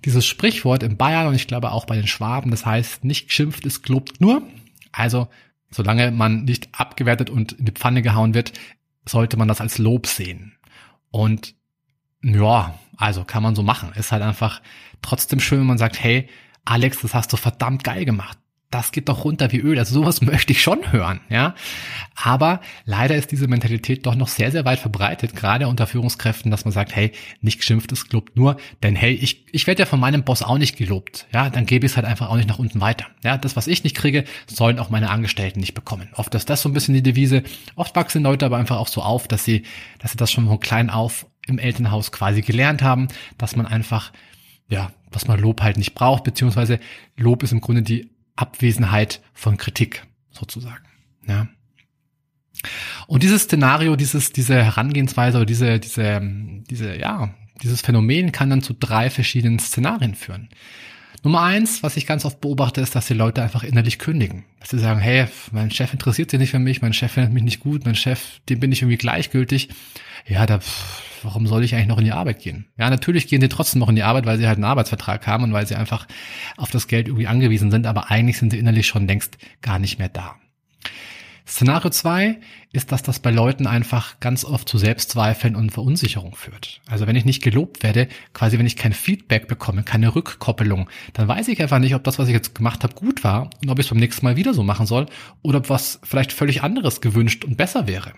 dieses 0.04 0.26
Sprichwort 0.26 0.82
in 0.82 0.96
Bayern 0.96 1.26
und 1.26 1.34
ich 1.34 1.46
glaube 1.46 1.72
auch 1.72 1.84
bei 1.84 1.96
den 1.96 2.06
Schwaben, 2.06 2.50
das 2.50 2.66
heißt, 2.66 3.04
nicht 3.04 3.28
geschimpft 3.28 3.64
ist 3.64 3.82
gelobt 3.82 4.20
nur. 4.20 4.42
Also, 4.92 5.28
solange 5.70 6.10
man 6.10 6.44
nicht 6.44 6.68
abgewertet 6.72 7.30
und 7.30 7.52
in 7.52 7.66
die 7.66 7.72
Pfanne 7.72 8.02
gehauen 8.02 8.34
wird, 8.34 8.52
sollte 9.04 9.36
man 9.36 9.48
das 9.48 9.60
als 9.60 9.78
Lob 9.78 10.06
sehen. 10.06 10.56
Und 11.10 11.54
ja, 12.22 12.78
also 12.96 13.24
kann 13.24 13.42
man 13.42 13.54
so 13.54 13.62
machen. 13.62 13.92
Ist 13.94 14.12
halt 14.12 14.22
einfach 14.22 14.60
trotzdem 15.02 15.40
schön, 15.40 15.60
wenn 15.60 15.66
man 15.66 15.78
sagt, 15.78 16.02
hey, 16.02 16.28
Alex, 16.64 17.00
das 17.00 17.14
hast 17.14 17.32
du 17.32 17.36
verdammt 17.36 17.84
geil 17.84 18.04
gemacht 18.04 18.38
das 18.70 18.92
geht 18.92 19.08
doch 19.08 19.24
runter 19.24 19.50
wie 19.52 19.58
Öl. 19.58 19.78
Also 19.78 19.94
sowas 19.94 20.20
möchte 20.22 20.52
ich 20.52 20.62
schon 20.62 20.92
hören, 20.92 21.20
ja. 21.28 21.54
Aber 22.14 22.60
leider 22.84 23.14
ist 23.14 23.32
diese 23.32 23.48
Mentalität 23.48 24.06
doch 24.06 24.14
noch 24.14 24.28
sehr, 24.28 24.50
sehr 24.50 24.64
weit 24.64 24.78
verbreitet, 24.78 25.34
gerade 25.34 25.68
unter 25.68 25.86
Führungskräften, 25.86 26.50
dass 26.50 26.64
man 26.64 26.72
sagt, 26.72 26.94
hey, 26.94 27.12
nicht 27.40 27.58
geschimpft 27.58 27.92
ist 27.92 28.10
gelobt 28.10 28.36
nur, 28.36 28.56
denn 28.82 28.96
hey, 28.96 29.12
ich, 29.12 29.46
ich 29.52 29.66
werde 29.66 29.80
ja 29.80 29.86
von 29.86 30.00
meinem 30.00 30.24
Boss 30.24 30.42
auch 30.42 30.58
nicht 30.58 30.76
gelobt, 30.76 31.26
ja, 31.32 31.48
dann 31.48 31.66
gebe 31.66 31.86
ich 31.86 31.92
es 31.92 31.96
halt 31.96 32.06
einfach 32.06 32.28
auch 32.28 32.36
nicht 32.36 32.48
nach 32.48 32.58
unten 32.58 32.80
weiter. 32.80 33.06
Ja, 33.24 33.38
das, 33.38 33.56
was 33.56 33.66
ich 33.66 33.84
nicht 33.84 33.96
kriege, 33.96 34.24
sollen 34.46 34.78
auch 34.78 34.90
meine 34.90 35.10
Angestellten 35.10 35.60
nicht 35.60 35.74
bekommen. 35.74 36.08
Oft 36.14 36.34
ist 36.34 36.50
das 36.50 36.62
so 36.62 36.68
ein 36.68 36.72
bisschen 36.72 36.94
die 36.94 37.02
Devise. 37.02 37.42
Oft 37.76 37.96
wachsen 37.96 38.22
Leute 38.22 38.46
aber 38.46 38.56
einfach 38.58 38.78
auch 38.78 38.88
so 38.88 39.02
auf, 39.02 39.28
dass 39.28 39.44
sie, 39.44 39.62
dass 39.98 40.12
sie 40.12 40.18
das 40.18 40.30
schon 40.30 40.46
von 40.46 40.60
klein 40.60 40.90
auf 40.90 41.26
im 41.46 41.58
Elternhaus 41.58 42.12
quasi 42.12 42.42
gelernt 42.42 42.82
haben, 42.82 43.08
dass 43.38 43.56
man 43.56 43.66
einfach, 43.66 44.12
ja, 44.68 44.92
dass 45.10 45.26
man 45.26 45.40
Lob 45.40 45.62
halt 45.62 45.78
nicht 45.78 45.94
braucht, 45.94 46.24
beziehungsweise 46.24 46.78
Lob 47.16 47.42
ist 47.42 47.52
im 47.52 47.60
Grunde 47.60 47.82
die 47.82 48.10
Abwesenheit 48.38 49.20
von 49.32 49.56
Kritik 49.56 50.06
sozusagen. 50.30 50.84
Ja. 51.26 51.48
Und 53.06 53.22
dieses 53.22 53.42
Szenario, 53.42 53.96
dieses, 53.96 54.32
diese 54.32 54.62
Herangehensweise 54.62 55.38
oder 55.38 55.46
diese, 55.46 55.78
diese, 55.78 56.20
diese, 56.68 56.96
ja, 56.96 57.34
dieses 57.62 57.80
Phänomen 57.80 58.32
kann 58.32 58.50
dann 58.50 58.62
zu 58.62 58.74
drei 58.74 59.10
verschiedenen 59.10 59.58
Szenarien 59.58 60.14
führen. 60.14 60.48
Nummer 61.24 61.42
eins, 61.42 61.82
was 61.82 61.96
ich 61.96 62.06
ganz 62.06 62.24
oft 62.24 62.40
beobachte, 62.40 62.80
ist, 62.80 62.94
dass 62.94 63.08
die 63.08 63.14
Leute 63.14 63.42
einfach 63.42 63.64
innerlich 63.64 63.98
kündigen. 63.98 64.44
Dass 64.60 64.70
sie 64.70 64.78
sagen, 64.78 65.00
hey, 65.00 65.26
mein 65.50 65.70
Chef 65.70 65.92
interessiert 65.92 66.30
sich 66.30 66.38
nicht 66.38 66.50
für 66.50 66.60
mich, 66.60 66.80
mein 66.80 66.92
Chef 66.92 67.12
findet 67.12 67.32
mich 67.32 67.42
nicht 67.42 67.60
gut, 67.60 67.84
mein 67.84 67.96
Chef, 67.96 68.40
dem 68.48 68.60
bin 68.60 68.70
ich 68.70 68.82
irgendwie 68.82 68.98
gleichgültig. 68.98 69.68
Ja, 70.26 70.46
da, 70.46 70.60
warum 71.22 71.46
soll 71.46 71.64
ich 71.64 71.74
eigentlich 71.74 71.88
noch 71.88 71.98
in 71.98 72.04
die 72.04 72.12
Arbeit 72.12 72.40
gehen? 72.40 72.66
Ja, 72.78 72.90
natürlich 72.90 73.28
gehen 73.28 73.40
sie 73.40 73.48
trotzdem 73.48 73.80
noch 73.80 73.88
in 73.88 73.96
die 73.96 74.02
Arbeit, 74.02 74.26
weil 74.26 74.38
sie 74.38 74.46
halt 74.46 74.56
einen 74.56 74.64
Arbeitsvertrag 74.64 75.26
haben 75.26 75.44
und 75.44 75.52
weil 75.52 75.66
sie 75.66 75.76
einfach 75.76 76.06
auf 76.56 76.70
das 76.70 76.88
Geld 76.88 77.08
irgendwie 77.08 77.26
angewiesen 77.26 77.70
sind, 77.70 77.86
aber 77.86 78.10
eigentlich 78.10 78.38
sind 78.38 78.50
sie 78.50 78.58
innerlich 78.58 78.86
schon 78.86 79.06
längst 79.06 79.38
gar 79.62 79.78
nicht 79.78 79.98
mehr 79.98 80.08
da. 80.08 80.36
Szenario 81.48 81.88
zwei 81.88 82.40
ist, 82.72 82.92
dass 82.92 83.02
das 83.02 83.20
bei 83.20 83.30
Leuten 83.30 83.66
einfach 83.66 84.20
ganz 84.20 84.44
oft 84.44 84.68
zu 84.68 84.76
Selbstzweifeln 84.76 85.56
und 85.56 85.70
Verunsicherung 85.70 86.34
führt. 86.34 86.82
Also 86.86 87.06
wenn 87.06 87.16
ich 87.16 87.24
nicht 87.24 87.42
gelobt 87.42 87.82
werde, 87.82 88.08
quasi 88.34 88.58
wenn 88.58 88.66
ich 88.66 88.76
kein 88.76 88.92
Feedback 88.92 89.48
bekomme, 89.48 89.82
keine 89.82 90.14
Rückkoppelung, 90.14 90.90
dann 91.14 91.26
weiß 91.26 91.48
ich 91.48 91.62
einfach 91.62 91.78
nicht, 91.78 91.94
ob 91.94 92.04
das, 92.04 92.18
was 92.18 92.28
ich 92.28 92.34
jetzt 92.34 92.54
gemacht 92.54 92.84
habe, 92.84 92.94
gut 92.94 93.24
war 93.24 93.48
und 93.62 93.70
ob 93.70 93.78
ich 93.78 93.86
es 93.86 93.90
beim 93.90 93.98
nächsten 93.98 94.26
Mal 94.26 94.36
wieder 94.36 94.52
so 94.52 94.62
machen 94.62 94.86
soll 94.86 95.06
oder 95.40 95.58
ob 95.58 95.70
was 95.70 96.00
vielleicht 96.02 96.34
völlig 96.34 96.62
anderes 96.62 97.00
gewünscht 97.00 97.46
und 97.46 97.56
besser 97.56 97.86
wäre. 97.86 98.12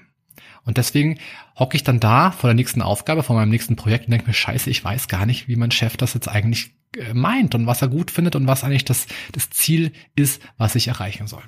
Und 0.64 0.76
deswegen 0.76 1.18
hocke 1.58 1.76
ich 1.76 1.84
dann 1.84 2.00
da 2.00 2.30
vor 2.30 2.48
der 2.48 2.54
nächsten 2.54 2.82
Aufgabe, 2.82 3.22
vor 3.22 3.36
meinem 3.36 3.50
nächsten 3.50 3.76
Projekt 3.76 4.06
und 4.06 4.12
denke 4.12 4.26
mir, 4.26 4.34
scheiße, 4.34 4.70
ich 4.70 4.84
weiß 4.84 5.08
gar 5.08 5.26
nicht, 5.26 5.48
wie 5.48 5.56
mein 5.56 5.70
Chef 5.70 5.96
das 5.96 6.14
jetzt 6.14 6.28
eigentlich 6.28 6.72
äh, 6.96 7.14
meint 7.14 7.54
und 7.54 7.66
was 7.66 7.82
er 7.82 7.88
gut 7.88 8.10
findet 8.10 8.36
und 8.36 8.46
was 8.46 8.64
eigentlich 8.64 8.84
das, 8.84 9.06
das 9.32 9.50
Ziel 9.50 9.92
ist, 10.16 10.42
was 10.58 10.74
ich 10.74 10.88
erreichen 10.88 11.26
soll. 11.26 11.42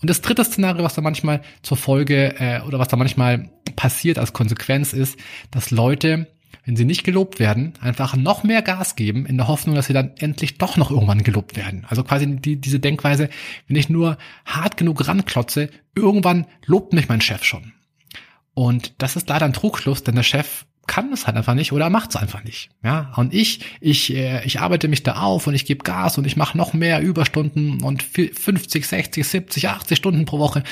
Und 0.00 0.10
das 0.10 0.20
dritte 0.20 0.44
Szenario, 0.44 0.84
was 0.84 0.94
da 0.94 1.00
manchmal 1.00 1.40
zur 1.62 1.76
Folge 1.76 2.34
äh, 2.38 2.60
oder 2.62 2.78
was 2.78 2.88
da 2.88 2.96
manchmal 2.96 3.50
passiert 3.76 4.18
als 4.18 4.32
Konsequenz 4.32 4.92
ist, 4.92 5.18
dass 5.50 5.70
Leute, 5.70 6.28
wenn 6.64 6.76
sie 6.76 6.84
nicht 6.84 7.04
gelobt 7.04 7.38
werden, 7.38 7.74
einfach 7.80 8.16
noch 8.16 8.42
mehr 8.42 8.62
Gas 8.62 8.96
geben, 8.96 9.24
in 9.24 9.36
der 9.36 9.48
Hoffnung, 9.48 9.74
dass 9.74 9.86
sie 9.86 9.94
dann 9.94 10.12
endlich 10.18 10.58
doch 10.58 10.76
noch 10.76 10.90
irgendwann 10.90 11.22
gelobt 11.22 11.56
werden. 11.56 11.86
Also 11.88 12.04
quasi 12.04 12.36
die, 12.36 12.60
diese 12.60 12.80
Denkweise, 12.80 13.30
wenn 13.68 13.76
ich 13.76 13.88
nur 13.88 14.18
hart 14.44 14.76
genug 14.76 15.06
ranklotze, 15.06 15.70
irgendwann 15.94 16.46
lobt 16.66 16.92
mich 16.92 17.08
mein 17.08 17.20
Chef 17.20 17.44
schon. 17.44 17.72
Und 18.56 18.94
das 19.02 19.16
ist 19.16 19.28
leider 19.28 19.44
ein 19.44 19.52
Trugschluss, 19.52 20.02
denn 20.02 20.14
der 20.14 20.22
Chef 20.22 20.64
kann 20.86 21.12
es 21.12 21.26
halt 21.26 21.36
einfach 21.36 21.52
nicht 21.52 21.72
oder 21.72 21.90
macht 21.90 22.10
es 22.10 22.16
einfach 22.16 22.42
nicht. 22.42 22.70
Ja, 22.82 23.12
und 23.16 23.34
ich, 23.34 23.60
ich, 23.82 24.14
äh, 24.14 24.42
ich 24.46 24.60
arbeite 24.60 24.88
mich 24.88 25.02
da 25.02 25.16
auf 25.16 25.46
und 25.46 25.52
ich 25.52 25.66
gebe 25.66 25.84
Gas 25.84 26.16
und 26.16 26.26
ich 26.26 26.38
mache 26.38 26.56
noch 26.56 26.72
mehr 26.72 27.02
Überstunden 27.02 27.82
und 27.82 28.02
50, 28.02 28.86
60, 28.86 29.26
70, 29.26 29.68
80 29.68 29.98
Stunden 29.98 30.24
pro 30.24 30.38
Woche. 30.38 30.62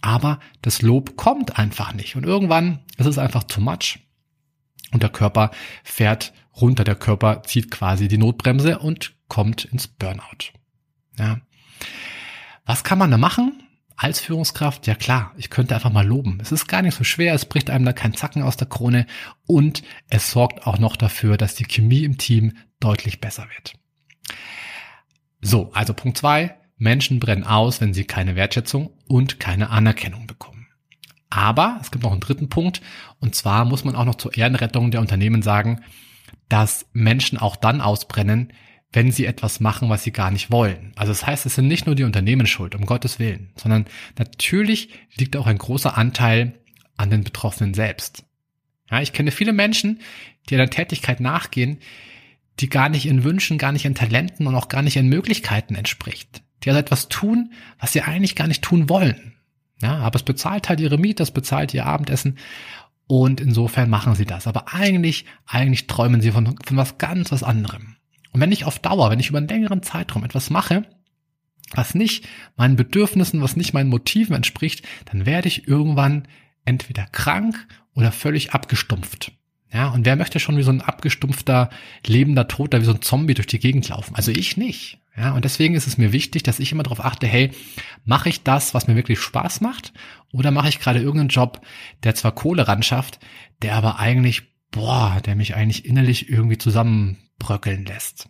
Aber 0.00 0.40
das 0.62 0.80
Lob 0.80 1.18
kommt 1.18 1.58
einfach 1.58 1.92
nicht. 1.92 2.16
Und 2.16 2.24
irgendwann 2.24 2.78
ist 2.96 3.04
es 3.04 3.18
einfach 3.18 3.42
too 3.42 3.60
much. 3.60 3.98
Und 4.92 5.02
der 5.02 5.10
Körper 5.10 5.50
fährt 5.82 6.32
runter. 6.58 6.84
Der 6.84 6.94
Körper 6.94 7.42
zieht 7.42 7.70
quasi 7.70 8.08
die 8.08 8.16
Notbremse 8.16 8.78
und 8.78 9.16
kommt 9.28 9.66
ins 9.66 9.86
Burnout. 9.86 10.54
Ja. 11.18 11.40
Was 12.64 12.84
kann 12.84 12.96
man 12.96 13.10
da 13.10 13.18
machen? 13.18 13.63
Als 13.96 14.20
Führungskraft, 14.20 14.86
ja 14.86 14.94
klar, 14.94 15.32
ich 15.36 15.50
könnte 15.50 15.74
einfach 15.74 15.92
mal 15.92 16.06
loben. 16.06 16.38
Es 16.40 16.52
ist 16.52 16.66
gar 16.66 16.82
nicht 16.82 16.96
so 16.96 17.04
schwer, 17.04 17.34
es 17.34 17.44
bricht 17.44 17.70
einem 17.70 17.84
da 17.84 17.92
kein 17.92 18.14
Zacken 18.14 18.42
aus 18.42 18.56
der 18.56 18.68
Krone 18.68 19.06
und 19.46 19.82
es 20.08 20.30
sorgt 20.30 20.66
auch 20.66 20.78
noch 20.78 20.96
dafür, 20.96 21.36
dass 21.36 21.54
die 21.54 21.64
Chemie 21.64 22.04
im 22.04 22.18
Team 22.18 22.54
deutlich 22.80 23.20
besser 23.20 23.46
wird. 23.54 23.74
So, 25.40 25.70
also 25.72 25.94
Punkt 25.94 26.18
zwei: 26.18 26.56
Menschen 26.76 27.20
brennen 27.20 27.44
aus, 27.44 27.80
wenn 27.80 27.94
sie 27.94 28.04
keine 28.04 28.34
Wertschätzung 28.34 28.90
und 29.06 29.38
keine 29.38 29.70
Anerkennung 29.70 30.26
bekommen. 30.26 30.66
Aber 31.30 31.78
es 31.80 31.90
gibt 31.90 32.04
noch 32.04 32.12
einen 32.12 32.20
dritten 32.20 32.48
Punkt 32.48 32.80
und 33.20 33.34
zwar 33.34 33.64
muss 33.64 33.84
man 33.84 33.96
auch 33.96 34.04
noch 34.04 34.16
zur 34.16 34.36
Ehrenrettung 34.36 34.90
der 34.90 35.00
Unternehmen 35.00 35.42
sagen, 35.42 35.80
dass 36.48 36.86
Menschen 36.92 37.38
auch 37.38 37.56
dann 37.56 37.80
ausbrennen, 37.80 38.52
wenn 38.94 39.10
sie 39.10 39.26
etwas 39.26 39.60
machen, 39.60 39.90
was 39.90 40.04
sie 40.04 40.12
gar 40.12 40.30
nicht 40.30 40.50
wollen. 40.50 40.92
Also 40.94 41.10
das 41.10 41.26
heißt, 41.26 41.46
es 41.46 41.56
sind 41.56 41.66
nicht 41.66 41.86
nur 41.86 41.96
die 41.96 42.04
Unternehmen 42.04 42.46
schuld, 42.46 42.74
um 42.74 42.86
Gottes 42.86 43.18
Willen, 43.18 43.50
sondern 43.56 43.86
natürlich 44.18 44.88
liegt 45.16 45.36
auch 45.36 45.46
ein 45.46 45.58
großer 45.58 45.98
Anteil 45.98 46.54
an 46.96 47.10
den 47.10 47.24
Betroffenen 47.24 47.74
selbst. 47.74 48.24
Ja, 48.90 49.00
ich 49.00 49.12
kenne 49.12 49.32
viele 49.32 49.52
Menschen, 49.52 50.00
die 50.48 50.54
einer 50.54 50.70
Tätigkeit 50.70 51.20
nachgehen, 51.20 51.78
die 52.60 52.68
gar 52.68 52.88
nicht 52.88 53.06
ihren 53.06 53.24
Wünschen, 53.24 53.58
gar 53.58 53.72
nicht 53.72 53.84
ihren 53.84 53.96
Talenten 53.96 54.46
und 54.46 54.54
auch 54.54 54.68
gar 54.68 54.82
nicht 54.82 54.94
ihren 54.94 55.08
Möglichkeiten 55.08 55.74
entspricht. 55.74 56.42
Die 56.62 56.70
also 56.70 56.80
etwas 56.80 57.08
tun, 57.08 57.52
was 57.80 57.92
sie 57.92 58.02
eigentlich 58.02 58.36
gar 58.36 58.46
nicht 58.46 58.62
tun 58.62 58.88
wollen. 58.88 59.34
Ja, 59.82 59.98
aber 59.98 60.16
es 60.16 60.22
bezahlt 60.22 60.68
halt 60.68 60.80
ihre 60.80 60.98
Miete, 60.98 61.24
es 61.24 61.32
bezahlt 61.32 61.74
ihr 61.74 61.84
Abendessen 61.84 62.38
und 63.08 63.40
insofern 63.40 63.90
machen 63.90 64.14
sie 64.14 64.24
das. 64.24 64.46
Aber 64.46 64.72
eigentlich, 64.72 65.24
eigentlich 65.46 65.88
träumen 65.88 66.20
sie 66.20 66.30
von, 66.30 66.56
von 66.64 66.76
was 66.76 66.96
ganz 66.98 67.32
was 67.32 67.42
anderem. 67.42 67.93
Und 68.34 68.40
wenn 68.40 68.52
ich 68.52 68.64
auf 68.64 68.80
Dauer, 68.80 69.10
wenn 69.10 69.20
ich 69.20 69.28
über 69.28 69.38
einen 69.38 69.48
längeren 69.48 69.82
Zeitraum 69.84 70.24
etwas 70.24 70.50
mache, 70.50 70.84
was 71.72 71.94
nicht 71.94 72.26
meinen 72.56 72.74
Bedürfnissen, 72.74 73.40
was 73.40 73.56
nicht 73.56 73.72
meinen 73.72 73.88
Motiven 73.88 74.34
entspricht, 74.34 74.84
dann 75.06 75.24
werde 75.24 75.46
ich 75.46 75.68
irgendwann 75.68 76.26
entweder 76.64 77.06
krank 77.06 77.66
oder 77.94 78.10
völlig 78.10 78.52
abgestumpft. 78.52 79.32
Ja, 79.72 79.88
und 79.88 80.04
wer 80.04 80.16
möchte 80.16 80.40
schon 80.40 80.56
wie 80.56 80.64
so 80.64 80.72
ein 80.72 80.80
abgestumpfter, 80.80 81.70
lebender 82.04 82.48
Toter, 82.48 82.80
wie 82.80 82.84
so 82.84 82.92
ein 82.92 83.02
Zombie 83.02 83.34
durch 83.34 83.46
die 83.46 83.60
Gegend 83.60 83.88
laufen? 83.88 84.16
Also 84.16 84.32
ich 84.32 84.56
nicht. 84.56 84.98
Ja, 85.16 85.32
und 85.32 85.44
deswegen 85.44 85.76
ist 85.76 85.86
es 85.86 85.96
mir 85.96 86.12
wichtig, 86.12 86.42
dass 86.42 86.58
ich 86.58 86.72
immer 86.72 86.82
darauf 86.82 87.04
achte, 87.04 87.28
hey, 87.28 87.52
mache 88.04 88.28
ich 88.28 88.42
das, 88.42 88.74
was 88.74 88.88
mir 88.88 88.96
wirklich 88.96 89.20
Spaß 89.20 89.60
macht? 89.60 89.92
Oder 90.32 90.50
mache 90.50 90.68
ich 90.68 90.80
gerade 90.80 90.98
irgendeinen 90.98 91.28
Job, 91.28 91.64
der 92.02 92.16
zwar 92.16 92.32
Kohle 92.32 92.66
ran 92.66 92.82
schafft, 92.82 93.20
der 93.62 93.76
aber 93.76 94.00
eigentlich, 94.00 94.42
boah, 94.72 95.20
der 95.24 95.36
mich 95.36 95.54
eigentlich 95.54 95.84
innerlich 95.84 96.28
irgendwie 96.28 96.58
zusammen 96.58 97.18
bröckeln 97.38 97.84
lässt. 97.84 98.28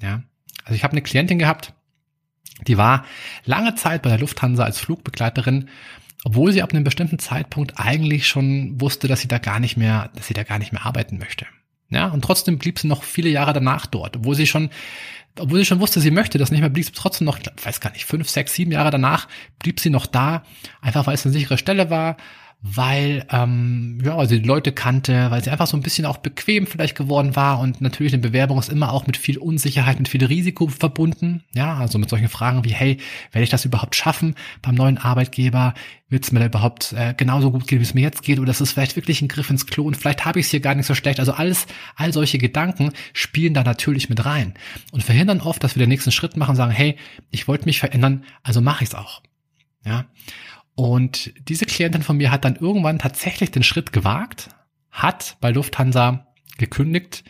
Ja, 0.00 0.22
also 0.64 0.74
ich 0.74 0.84
habe 0.84 0.92
eine 0.92 1.02
Klientin 1.02 1.38
gehabt, 1.38 1.74
die 2.66 2.78
war 2.78 3.04
lange 3.44 3.74
Zeit 3.74 4.02
bei 4.02 4.10
der 4.10 4.18
Lufthansa 4.18 4.64
als 4.64 4.78
Flugbegleiterin, 4.78 5.68
obwohl 6.24 6.52
sie 6.52 6.62
ab 6.62 6.72
einem 6.72 6.84
bestimmten 6.84 7.18
Zeitpunkt 7.18 7.78
eigentlich 7.78 8.26
schon 8.26 8.80
wusste, 8.80 9.08
dass 9.08 9.20
sie 9.20 9.28
da 9.28 9.38
gar 9.38 9.60
nicht 9.60 9.76
mehr, 9.76 10.10
dass 10.14 10.26
sie 10.26 10.34
da 10.34 10.42
gar 10.42 10.58
nicht 10.58 10.72
mehr 10.72 10.86
arbeiten 10.86 11.18
möchte. 11.18 11.46
Ja, 11.90 12.08
und 12.08 12.22
trotzdem 12.22 12.58
blieb 12.58 12.78
sie 12.78 12.88
noch 12.88 13.04
viele 13.04 13.28
Jahre 13.28 13.52
danach 13.52 13.86
dort, 13.86 14.16
obwohl 14.16 14.34
sie 14.34 14.46
schon, 14.46 14.70
obwohl 15.38 15.58
sie 15.58 15.66
schon 15.66 15.80
wusste, 15.80 16.00
sie 16.00 16.10
möchte 16.10 16.38
das 16.38 16.50
nicht 16.50 16.60
mehr, 16.60 16.70
blieb 16.70 16.86
sie 16.86 16.92
trotzdem 16.92 17.26
noch, 17.26 17.38
ich 17.38 17.66
weiß 17.66 17.80
gar 17.80 17.92
nicht, 17.92 18.06
fünf, 18.06 18.28
sechs, 18.30 18.54
sieben 18.54 18.72
Jahre 18.72 18.90
danach 18.90 19.28
blieb 19.58 19.80
sie 19.80 19.90
noch 19.90 20.06
da, 20.06 20.44
einfach 20.80 21.06
weil 21.06 21.14
es 21.14 21.26
eine 21.26 21.34
sichere 21.34 21.58
Stelle 21.58 21.90
war, 21.90 22.16
weil 22.66 23.26
ähm, 23.30 23.98
ja, 24.02 24.24
sie 24.24 24.40
die 24.40 24.48
Leute 24.48 24.72
kannte, 24.72 25.30
weil 25.30 25.44
sie 25.44 25.50
einfach 25.50 25.66
so 25.66 25.76
ein 25.76 25.82
bisschen 25.82 26.06
auch 26.06 26.16
bequem 26.16 26.66
vielleicht 26.66 26.96
geworden 26.96 27.36
war 27.36 27.60
und 27.60 27.82
natürlich 27.82 28.14
eine 28.14 28.22
Bewerbung 28.22 28.58
ist 28.58 28.70
immer 28.70 28.90
auch 28.90 29.06
mit 29.06 29.18
viel 29.18 29.36
Unsicherheit, 29.36 29.98
mit 29.98 30.08
viel 30.08 30.24
Risiko 30.24 30.68
verbunden. 30.68 31.44
Ja, 31.54 31.76
also 31.76 31.98
mit 31.98 32.08
solchen 32.08 32.30
Fragen 32.30 32.64
wie, 32.64 32.72
hey, 32.72 32.96
werde 33.32 33.44
ich 33.44 33.50
das 33.50 33.66
überhaupt 33.66 33.94
schaffen 33.94 34.34
beim 34.62 34.76
neuen 34.76 34.96
Arbeitgeber? 34.96 35.74
Wird 36.08 36.24
es 36.24 36.32
mir 36.32 36.40
da 36.40 36.46
überhaupt 36.46 36.94
äh, 36.94 37.12
genauso 37.14 37.50
gut 37.50 37.66
gehen, 37.66 37.80
wie 37.80 37.84
es 37.84 37.92
mir 37.92 38.00
jetzt 38.00 38.22
geht? 38.22 38.38
Oder 38.38 38.52
ist 38.52 38.62
es 38.62 38.72
vielleicht 38.72 38.96
wirklich 38.96 39.20
ein 39.20 39.28
Griff 39.28 39.50
ins 39.50 39.66
Klo 39.66 39.84
und 39.84 39.98
vielleicht 39.98 40.24
habe 40.24 40.40
ich 40.40 40.46
es 40.46 40.50
hier 40.50 40.60
gar 40.60 40.74
nicht 40.74 40.86
so 40.86 40.94
schlecht? 40.94 41.20
Also 41.20 41.34
alles, 41.34 41.66
all 41.96 42.14
solche 42.14 42.38
Gedanken 42.38 42.92
spielen 43.12 43.52
da 43.52 43.62
natürlich 43.62 44.08
mit 44.08 44.24
rein 44.24 44.54
und 44.90 45.02
verhindern 45.02 45.42
oft, 45.42 45.62
dass 45.62 45.76
wir 45.76 45.80
den 45.80 45.90
nächsten 45.90 46.12
Schritt 46.12 46.38
machen 46.38 46.52
und 46.52 46.56
sagen, 46.56 46.72
hey, 46.72 46.96
ich 47.30 47.46
wollte 47.46 47.66
mich 47.66 47.78
verändern, 47.78 48.24
also 48.42 48.62
mache 48.62 48.84
ich 48.84 48.88
es 48.88 48.94
auch. 48.94 49.20
Ja. 49.84 50.06
Und 50.74 51.32
diese 51.48 51.66
Klientin 51.66 52.02
von 52.02 52.16
mir 52.16 52.30
hat 52.30 52.44
dann 52.44 52.56
irgendwann 52.56 52.98
tatsächlich 52.98 53.50
den 53.50 53.62
Schritt 53.62 53.92
gewagt, 53.92 54.48
hat 54.90 55.36
bei 55.40 55.50
Lufthansa 55.50 56.26
gekündigt 56.58 57.24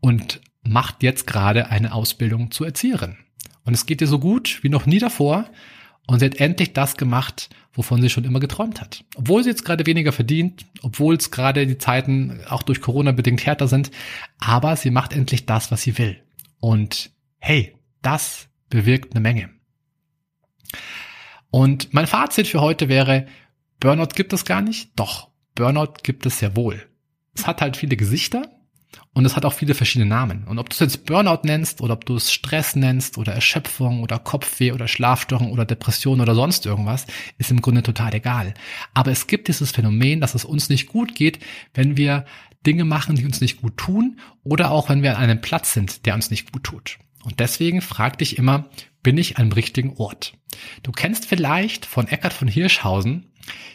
und 0.00 0.40
macht 0.62 1.02
jetzt 1.02 1.26
gerade 1.26 1.70
eine 1.70 1.92
Ausbildung 1.92 2.50
zur 2.50 2.66
Erzieherin. 2.66 3.16
Und 3.64 3.74
es 3.74 3.86
geht 3.86 4.00
ihr 4.00 4.06
so 4.06 4.18
gut 4.18 4.60
wie 4.62 4.68
noch 4.68 4.86
nie 4.86 4.98
davor. 4.98 5.46
Und 6.06 6.18
sie 6.18 6.26
hat 6.26 6.40
endlich 6.40 6.72
das 6.72 6.96
gemacht, 6.96 7.48
wovon 7.72 8.02
sie 8.02 8.10
schon 8.10 8.24
immer 8.24 8.40
geträumt 8.40 8.80
hat. 8.80 9.04
Obwohl 9.14 9.44
sie 9.44 9.50
jetzt 9.50 9.64
gerade 9.64 9.86
weniger 9.86 10.12
verdient, 10.12 10.66
obwohl 10.82 11.14
es 11.14 11.30
gerade 11.30 11.66
die 11.66 11.78
Zeiten 11.78 12.40
auch 12.48 12.62
durch 12.62 12.80
Corona 12.80 13.12
bedingt 13.12 13.46
härter 13.46 13.68
sind, 13.68 13.90
aber 14.38 14.76
sie 14.76 14.90
macht 14.90 15.12
endlich 15.12 15.46
das, 15.46 15.70
was 15.70 15.82
sie 15.82 15.96
will. 15.98 16.20
Und 16.58 17.12
hey, 17.38 17.74
das 18.02 18.48
bewirkt 18.68 19.12
eine 19.12 19.20
Menge. 19.20 19.50
Und 21.52 21.92
mein 21.92 22.06
Fazit 22.06 22.48
für 22.48 22.62
heute 22.62 22.88
wäre, 22.88 23.26
Burnout 23.78 24.14
gibt 24.14 24.32
es 24.32 24.46
gar 24.46 24.62
nicht. 24.62 24.90
Doch, 24.96 25.28
Burnout 25.54 25.92
gibt 26.02 26.24
es 26.24 26.38
sehr 26.38 26.56
wohl. 26.56 26.82
Es 27.34 27.46
hat 27.46 27.60
halt 27.60 27.76
viele 27.76 27.96
Gesichter 27.98 28.50
und 29.12 29.26
es 29.26 29.36
hat 29.36 29.44
auch 29.44 29.52
viele 29.52 29.74
verschiedene 29.74 30.08
Namen. 30.08 30.44
Und 30.44 30.58
ob 30.58 30.70
du 30.70 30.74
es 30.74 30.80
jetzt 30.80 31.04
Burnout 31.04 31.40
nennst 31.44 31.82
oder 31.82 31.92
ob 31.92 32.06
du 32.06 32.16
es 32.16 32.32
Stress 32.32 32.74
nennst 32.74 33.18
oder 33.18 33.34
Erschöpfung 33.34 34.02
oder 34.02 34.18
Kopfweh 34.18 34.72
oder 34.72 34.88
Schlafstörung 34.88 35.52
oder 35.52 35.66
Depression 35.66 36.22
oder 36.22 36.34
sonst 36.34 36.64
irgendwas, 36.64 37.06
ist 37.36 37.50
im 37.50 37.60
Grunde 37.60 37.82
total 37.82 38.14
egal. 38.14 38.54
Aber 38.94 39.10
es 39.10 39.26
gibt 39.26 39.48
dieses 39.48 39.72
Phänomen, 39.72 40.22
dass 40.22 40.34
es 40.34 40.46
uns 40.46 40.70
nicht 40.70 40.88
gut 40.88 41.14
geht, 41.14 41.38
wenn 41.74 41.98
wir 41.98 42.24
Dinge 42.64 42.86
machen, 42.86 43.16
die 43.16 43.26
uns 43.26 43.42
nicht 43.42 43.60
gut 43.60 43.76
tun 43.76 44.20
oder 44.42 44.70
auch 44.70 44.88
wenn 44.88 45.02
wir 45.02 45.18
an 45.18 45.24
einem 45.24 45.42
Platz 45.42 45.74
sind, 45.74 46.06
der 46.06 46.14
uns 46.14 46.30
nicht 46.30 46.50
gut 46.50 46.64
tut. 46.64 46.98
Und 47.24 47.40
deswegen 47.40 47.80
frag 47.80 48.18
dich 48.18 48.38
immer, 48.38 48.68
bin 49.02 49.18
ich 49.18 49.38
am 49.38 49.52
richtigen 49.52 49.94
Ort? 49.96 50.34
Du 50.82 50.92
kennst 50.92 51.26
vielleicht 51.26 51.86
von 51.86 52.08
Eckhard 52.08 52.32
von 52.32 52.48
Hirschhausen 52.48 53.26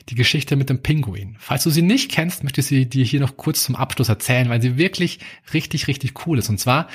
die 0.10 0.16
Geschichte 0.16 0.56
mit 0.56 0.70
dem 0.70 0.82
Pinguin. 0.82 1.36
Falls 1.40 1.64
du 1.64 1.70
sie 1.70 1.82
nicht 1.82 2.12
kennst, 2.12 2.44
möchte 2.44 2.62
ich 2.62 2.68
sie 2.68 2.88
dir 2.88 3.04
hier 3.04 3.20
noch 3.20 3.36
kurz 3.36 3.64
zum 3.64 3.76
Abschluss 3.76 4.10
erzählen, 4.10 4.50
weil 4.50 4.62
sie 4.62 4.78
wirklich 4.78 5.20
richtig, 5.54 5.88
richtig 5.88 6.26
cool 6.26 6.40
ist. 6.40 6.50
Und 6.50 6.60
zwar 6.60 6.88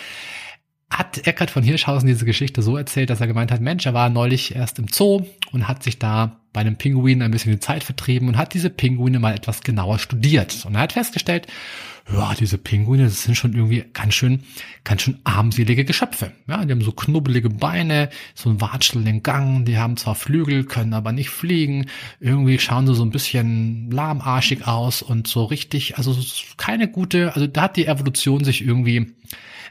hat 0.88 1.26
Eckhard 1.26 1.50
von 1.50 1.62
Hirschhausen 1.62 2.06
diese 2.06 2.24
Geschichte 2.24 2.62
so 2.62 2.76
erzählt, 2.76 3.10
dass 3.10 3.20
er 3.20 3.26
gemeint 3.26 3.50
hat, 3.50 3.60
Mensch, 3.60 3.86
er 3.86 3.94
war 3.94 4.08
neulich 4.08 4.54
erst 4.54 4.78
im 4.78 4.88
Zoo 4.88 5.26
und 5.50 5.68
hat 5.68 5.82
sich 5.82 5.98
da 5.98 6.41
bei 6.52 6.60
einem 6.60 6.76
Pinguin 6.76 7.22
ein 7.22 7.30
bisschen 7.30 7.52
die 7.52 7.60
Zeit 7.60 7.84
vertrieben 7.84 8.28
und 8.28 8.36
hat 8.36 8.54
diese 8.54 8.70
Pinguine 8.70 9.18
mal 9.18 9.34
etwas 9.34 9.62
genauer 9.62 9.98
studiert. 9.98 10.64
Und 10.66 10.74
er 10.74 10.82
hat 10.82 10.92
festgestellt, 10.92 11.46
ja, 12.12 12.34
diese 12.34 12.58
Pinguine, 12.58 13.04
das 13.04 13.22
sind 13.22 13.36
schon 13.36 13.54
irgendwie 13.54 13.84
ganz 13.92 14.14
schön, 14.14 14.42
ganz 14.84 15.02
schön 15.02 15.18
armselige 15.24 15.84
Geschöpfe. 15.84 16.32
Ja, 16.48 16.64
die 16.64 16.72
haben 16.72 16.80
so 16.82 16.92
knubbelige 16.92 17.48
Beine, 17.48 18.10
so 18.34 18.50
einen 18.50 18.60
watschelnden 18.60 19.22
Gang, 19.22 19.64
die 19.64 19.78
haben 19.78 19.96
zwar 19.96 20.14
Flügel, 20.14 20.64
können 20.64 20.94
aber 20.94 21.12
nicht 21.12 21.30
fliegen. 21.30 21.86
Irgendwie 22.18 22.58
schauen 22.58 22.86
sie 22.86 22.94
so 22.94 23.04
ein 23.04 23.10
bisschen 23.10 23.90
lahmarschig 23.90 24.66
aus 24.66 25.00
und 25.02 25.28
so 25.28 25.44
richtig, 25.44 25.96
also 25.96 26.16
keine 26.56 26.88
gute, 26.88 27.34
also 27.34 27.46
da 27.46 27.62
hat 27.62 27.76
die 27.76 27.86
Evolution 27.86 28.44
sich 28.44 28.66
irgendwie 28.66 29.14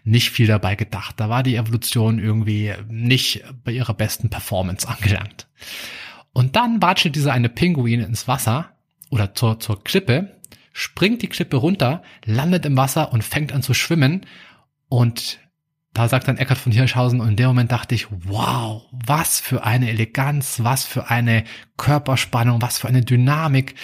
nicht 0.03 0.31
viel 0.31 0.47
dabei 0.47 0.75
gedacht. 0.75 1.19
Da 1.19 1.29
war 1.29 1.43
die 1.43 1.57
Evolution 1.57 2.17
irgendwie 2.17 2.73
nicht 2.87 3.43
bei 3.63 3.71
ihrer 3.73 3.93
besten 3.93 4.29
Performance 4.29 4.87
angelangt. 4.87 5.47
Und 6.33 6.55
dann 6.55 6.81
watschelt 6.81 7.15
dieser 7.15 7.33
eine 7.33 7.49
Pinguin 7.49 8.01
ins 8.01 8.27
Wasser 8.27 8.71
oder 9.09 9.33
zur, 9.35 9.59
zur 9.59 9.83
Klippe, 9.83 10.39
springt 10.73 11.21
die 11.21 11.27
Klippe 11.27 11.57
runter, 11.57 12.01
landet 12.25 12.65
im 12.65 12.77
Wasser 12.77 13.11
und 13.11 13.23
fängt 13.23 13.51
an 13.51 13.61
zu 13.61 13.73
schwimmen. 13.73 14.25
Und 14.87 15.39
da 15.93 16.07
sagt 16.07 16.27
dann 16.27 16.37
Eckart 16.37 16.57
von 16.57 16.71
Hirschhausen, 16.71 17.19
und 17.19 17.29
in 17.29 17.35
dem 17.35 17.47
Moment 17.47 17.71
dachte 17.71 17.95
ich, 17.95 18.07
wow, 18.09 18.83
was 18.91 19.39
für 19.39 19.65
eine 19.65 19.89
Eleganz, 19.89 20.61
was 20.63 20.85
für 20.85 21.09
eine 21.09 21.43
Körperspannung, 21.77 22.61
was 22.61 22.79
für 22.79 22.87
eine 22.87 23.01
Dynamik. 23.01 23.75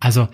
Also 0.00 0.28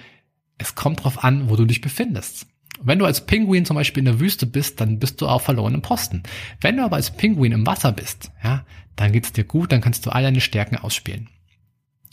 es 0.58 0.76
kommt 0.76 1.02
drauf 1.02 1.24
an, 1.24 1.50
wo 1.50 1.56
du 1.56 1.64
dich 1.64 1.80
befindest. 1.80 2.46
Wenn 2.82 2.98
du 2.98 3.04
als 3.04 3.26
Pinguin 3.26 3.66
zum 3.66 3.76
Beispiel 3.76 4.00
in 4.00 4.06
der 4.06 4.20
Wüste 4.20 4.46
bist, 4.46 4.80
dann 4.80 4.98
bist 4.98 5.20
du 5.20 5.26
auf 5.26 5.42
verlorenem 5.42 5.82
Posten. 5.82 6.22
Wenn 6.60 6.76
du 6.76 6.84
aber 6.84 6.96
als 6.96 7.10
Pinguin 7.10 7.52
im 7.52 7.66
Wasser 7.66 7.92
bist, 7.92 8.30
ja, 8.42 8.64
dann 8.96 9.12
geht's 9.12 9.32
dir 9.32 9.44
gut, 9.44 9.72
dann 9.72 9.80
kannst 9.80 10.06
du 10.06 10.10
all 10.10 10.22
deine 10.22 10.40
Stärken 10.40 10.76
ausspielen. 10.76 11.28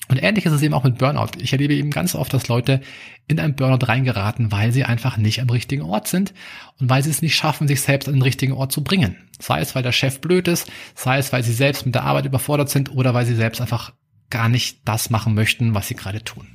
Und 0.09 0.17
ähnlich 0.17 0.45
ist 0.45 0.53
es 0.53 0.61
eben 0.61 0.73
auch 0.73 0.83
mit 0.83 0.97
Burnout. 0.97 1.31
Ich 1.39 1.51
erlebe 1.51 1.73
eben 1.73 1.91
ganz 1.91 2.15
oft, 2.15 2.33
dass 2.33 2.47
Leute 2.47 2.81
in 3.27 3.39
einen 3.39 3.55
Burnout 3.55 3.85
reingeraten, 3.85 4.51
weil 4.51 4.71
sie 4.71 4.85
einfach 4.85 5.17
nicht 5.17 5.41
am 5.41 5.49
richtigen 5.49 5.81
Ort 5.81 6.07
sind 6.07 6.33
und 6.79 6.89
weil 6.89 7.03
sie 7.03 7.09
es 7.09 7.21
nicht 7.21 7.35
schaffen, 7.35 7.67
sich 7.67 7.81
selbst 7.81 8.07
an 8.07 8.15
den 8.15 8.21
richtigen 8.21 8.53
Ort 8.53 8.71
zu 8.71 8.83
bringen. 8.83 9.17
Sei 9.39 9.59
es, 9.59 9.75
weil 9.75 9.83
der 9.83 9.91
Chef 9.91 10.21
blöd 10.21 10.47
ist, 10.47 10.71
sei 10.95 11.17
es, 11.17 11.33
weil 11.33 11.43
sie 11.43 11.53
selbst 11.53 11.85
mit 11.85 11.95
der 11.95 12.03
Arbeit 12.03 12.25
überfordert 12.25 12.69
sind 12.69 12.91
oder 12.91 13.13
weil 13.13 13.25
sie 13.25 13.35
selbst 13.35 13.59
einfach 13.59 13.93
gar 14.29 14.49
nicht 14.49 14.79
das 14.85 15.09
machen 15.09 15.33
möchten, 15.33 15.73
was 15.73 15.87
sie 15.87 15.95
gerade 15.95 16.23
tun. 16.23 16.47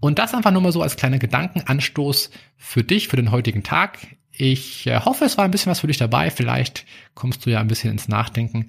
Und 0.00 0.18
das 0.18 0.34
einfach 0.34 0.50
nur 0.50 0.62
mal 0.62 0.72
so 0.72 0.82
als 0.82 0.96
kleiner 0.96 1.18
Gedankenanstoß 1.18 2.30
für 2.56 2.82
dich, 2.82 3.08
für 3.08 3.16
den 3.16 3.30
heutigen 3.30 3.62
Tag. 3.62 3.98
Ich 4.32 4.86
äh, 4.86 5.00
hoffe, 5.00 5.26
es 5.26 5.36
war 5.36 5.44
ein 5.44 5.50
bisschen 5.50 5.70
was 5.70 5.80
für 5.80 5.86
dich 5.86 5.98
dabei. 5.98 6.30
Vielleicht 6.30 6.86
kommst 7.14 7.44
du 7.44 7.50
ja 7.50 7.60
ein 7.60 7.68
bisschen 7.68 7.92
ins 7.92 8.08
Nachdenken. 8.08 8.68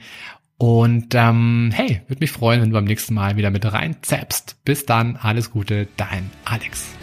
Und 0.62 1.16
ähm, 1.16 1.72
hey, 1.74 2.02
würde 2.08 2.20
mich 2.20 2.32
freuen, 2.32 2.62
wenn 2.62 2.70
du 2.70 2.76
beim 2.76 2.86
nächsten 2.86 3.16
Mal 3.16 3.36
wieder 3.36 3.50
mit 3.50 3.66
rein 3.74 3.96
zappst. 4.04 4.58
Bis 4.64 4.86
dann, 4.86 5.16
alles 5.16 5.50
Gute, 5.50 5.88
dein 5.98 6.30
Alex. 6.46 7.01